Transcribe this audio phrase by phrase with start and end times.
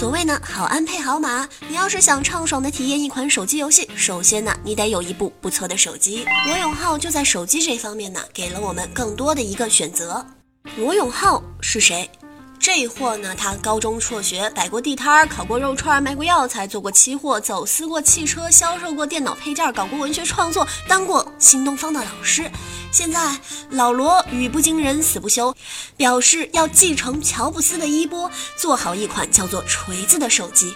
[0.00, 1.46] 所谓呢，好安配好马。
[1.68, 6.24] 你要是想畅爽的体验一款手机游戏，首先呢，你得有一部不错的手机。
[6.46, 10.24] 罗永浩就在手机这方面呢，给了我们更多的一个选择。
[10.78, 12.10] 罗永浩是谁？
[12.58, 22.50] 这货呢，他高中辍学，摆过地摊儿，烤过肉串，卖过药材，做过期货，走私过汽车，销售过电脑配件，搞过文学创作，当过新东方的老师。
[22.92, 23.36] 现在
[23.70, 25.54] 老罗语不惊人死不休，
[25.96, 30.74] 表示要继承乔布斯的衣钵，做好一款叫做锤子的手机，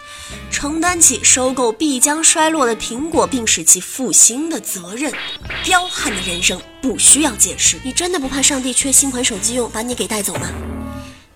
[0.51, 5.13] 承担起收购必将衰落的苹果并使其复兴的责任。
[5.65, 10.49] 彪悍的人生不需要解释，你真的不怕上帝缺新款手机用，把你给带走吗？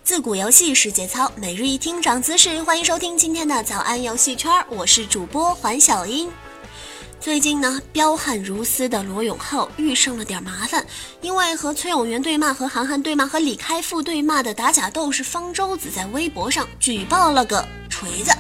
[0.05, 2.63] 自古游戏是节操，每日一听长姿势。
[2.63, 6.31] 欢迎收听今天的早安游戏圈，我是主播环小英。
[7.21, 10.87] 最近呢，彪悍如斯的罗永浩遇上了点麻烦，
[11.21, 18.33] 因为和崔永元对骂、和韩寒对骂、和李开复对骂的打假斗士方舟子在微博上举报了个锤子。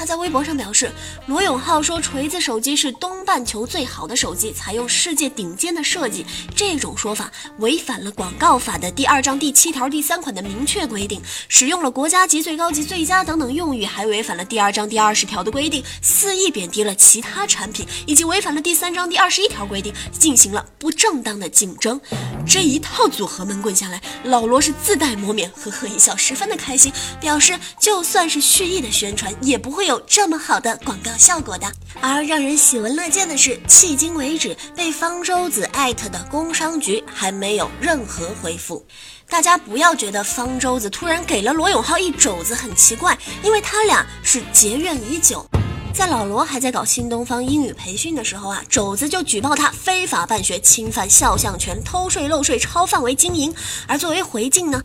[0.00, 0.90] 他在微博上表示，
[1.26, 6.24] 罗永浩说锤子手机是东半球最好的手机，采用世界顶尖的设计，
[6.56, 22.00] 这种说法违反了广告法的第二章第七条第三款的明确规定，使用了国家级、最高级、最佳等等用语，还违反了第二章第二十条的规定，肆意贬低了其他产品，以及违反了第三章第二十一条规定，进行了不正当的竞争。
[22.48, 31.66] 这一套组合闷棍下来，老罗是自带磨面，呵呵一笑，十分的开心，表示就算是蓄意的宣传，也不会有这么好的广告效果的。
[32.00, 38.86] 而让人喜闻乐见的是，迄今为止被方舟子艾特的工商局还没有任何回复。
[39.28, 45.44] 大家不要觉得方舟子突然给了罗永浩一肘子很奇怪，因为他俩是结怨已久。
[45.92, 53.54] 在老罗还在搞新东方英语培训的时候啊，肘子就举报他非法办学、侵犯肖像权、偷税漏税、超范围经营。
[53.86, 54.82] 而作为回敬呢，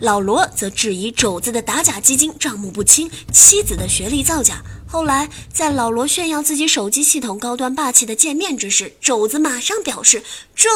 [0.00, 4.62] 老罗则质疑肘子的打假基金账目不清，妻子的学历造假。
[4.86, 10.22] 后来在老罗炫耀自己手机系统高端霸气的界面之时，肘子马上表示
[10.54, 10.68] 这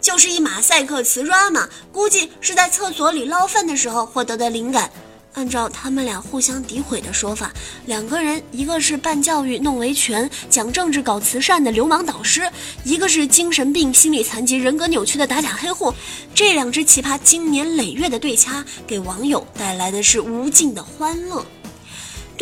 [0.00, 4.92] 就是一马赛克瓷砖嘛，估计是在厕所里捞粪的时候获得的灵感。
[5.34, 7.52] 按照他们俩互相诋毁的说法，
[7.86, 12.50] 两个人一个是办教育、弄维权、讲政治、搞慈善的流氓导师，
[12.84, 15.92] 一个是精神病、心理残疾、人格扭曲的打假黑户。
[16.34, 21.44] 这两只奇葩经年累月的对掐，给网友带来的是无尽的欢乐。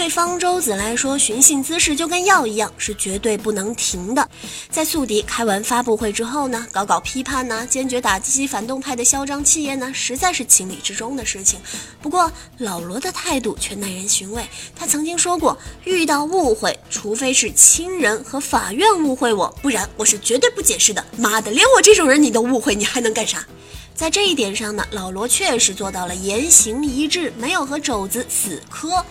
[0.00, 4.26] 对方舟子来说，寻衅滋事就跟药一样，是绝对不能停的。
[4.70, 11.60] 在宿敌开完发布会之后呢，搞搞批判呢，坚决打击反动派的嚣张气焰呢，实在是情理之中的事情。
[12.00, 14.42] 不过老罗的态度却耐人寻味。
[14.74, 21.04] 他曾经说过，遇到误会，除非是亲人和法院误会我，不然我是绝对不解释的。
[21.18, 23.46] 妈的，连我这种人你都误会，你还能干啥？
[23.94, 29.04] 在这一点上呢，老罗确实做到了言行一致，没有和肘子死磕。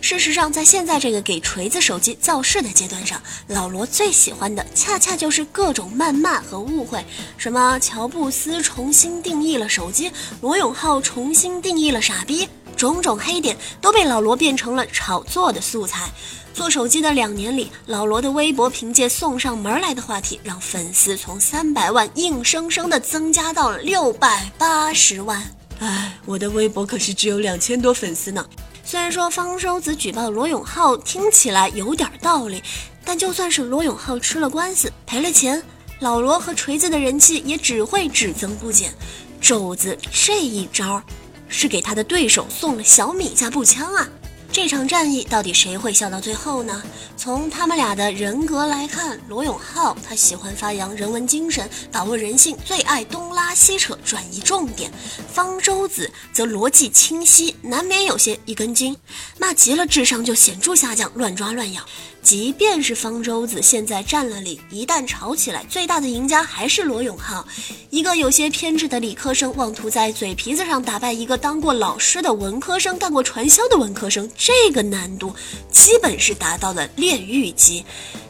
[0.00, 7.04] 事实上，在现在这个给锤子手机造势的阶段上，老罗最喜欢的恰恰就是各种谩骂和误会。
[7.36, 16.10] 什么乔布斯重新定义了手机，罗永浩重新定义了傻逼，种种黑点都被老罗变成了炒作的素材。
[16.52, 25.40] 做手机的两年里，老罗的微博凭借送上门来的话题，让粉丝从三百万硬生生的增加到了六百八十万。
[25.78, 28.44] 哎，我的微博可是只有两千多粉丝呢。
[28.90, 32.60] 虽然说方舟子举报罗永浩听起来有点道理，
[33.04, 35.62] 但就算是罗永浩吃了官司赔了钱，
[36.00, 38.92] 老罗和锤子的人气也只会只增不减。
[39.40, 41.00] 肘子这一招，
[41.46, 44.08] 是给他的对手送了小米加步枪啊！
[44.52, 46.82] 这场战役到底谁会笑到最后呢？
[47.16, 54.90] 从他们俩的人格来看，罗永浩他喜欢发扬人文精神，把握人性，最爱东拉西扯，转移重点；
[55.32, 58.96] 方舟子则逻辑清晰，难免有些一根筋，
[59.38, 61.82] 骂急了智商就显著下降，乱抓乱咬。
[62.22, 67.46] 即便是方舟子现在占了理，一旦吵起来，最大的赢家还是罗永浩。
[67.88, 75.34] 一个有些偏执的理科生，妄图在嘴皮子上打败一个当过老师的文科生、干过传销的文科生，这个难度
[75.70, 77.84] 基本是达到了炼狱级。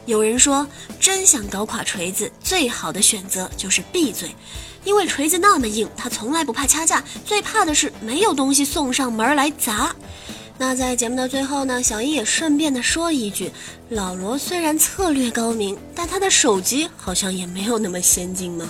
[0.05, 0.67] 有人说，
[0.99, 4.35] 真想搞垮锤子，最好的选择就是闭嘴，
[4.83, 9.95] 因为锤子那么硬，他从来不怕掐架，最怕的是没有东西送上门来砸。
[10.57, 13.49] 那在节目的最后呢，小英也顺便的说一句，
[13.87, 18.69] 老罗虽然策略高明，但他的手机好像也没有那么先进嘛。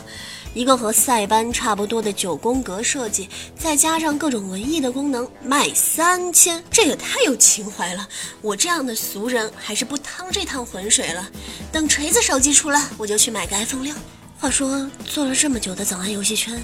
[0.53, 8.07] 一个和塞班差不多的九宫格设计，再加上各种文艺的功能，卖三千，这也太有情怀了。
[8.41, 11.29] 我这样的俗人还是不趟这趟浑水了。
[11.71, 13.93] 等锤子手机出来，我就去买个 iPhone 六。
[14.39, 16.61] 话说做了这么久的早安游戏圈，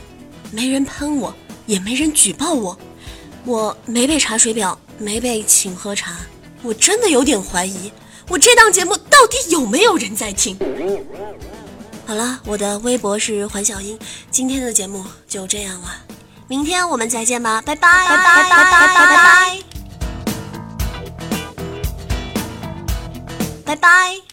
[0.52, 1.34] 没人喷我，
[1.66, 2.78] 也没人举报我，
[3.46, 4.78] 我没被查水表。
[5.00, 6.18] 没被请喝茶，
[6.64, 7.92] 我真的有点怀疑，
[8.30, 10.58] 我这档节目到底有没有人在听？
[12.08, 14.00] 好了，我的微博是环小英，
[14.32, 15.90] 今天的节目就这样了，
[16.48, 19.62] 明天我们再见吧，拜拜，拜拜，拜拜，拜拜，拜拜，
[23.66, 24.27] 拜拜。